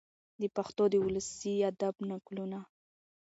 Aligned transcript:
د 0.41 0.43
پښتو 0.55 0.83
د 0.93 0.95
ولسي 1.05 1.53
ادب 1.71 1.95
نکلونه، 2.11 2.59